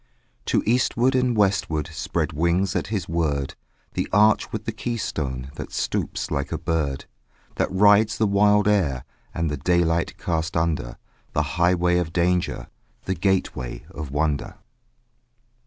[0.45, 3.53] To eastward and westward Spread wings at his word
[3.93, 7.05] The arch with the key stone That stoops like a bird;
[7.57, 10.97] That rides the wild air And the daylight cast under;
[11.33, 12.67] The highway of danger,
[13.05, 14.55] The gateway of wonder.